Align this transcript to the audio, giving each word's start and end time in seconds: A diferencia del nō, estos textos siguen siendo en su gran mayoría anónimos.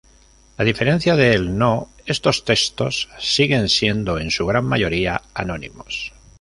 A 0.61 0.65
diferencia 0.69 1.13
del 1.19 1.45
nō, 1.59 1.73
estos 2.15 2.41
textos 2.43 3.07
siguen 3.19 3.69
siendo 3.69 4.17
en 4.17 4.31
su 4.31 4.47
gran 4.47 4.65
mayoría 4.65 5.21
anónimos. 5.35 6.11